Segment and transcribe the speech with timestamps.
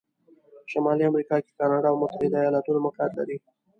[0.71, 3.37] شمالي امریکا کې کانادا او متحتد ایالتونه موقعیت لري.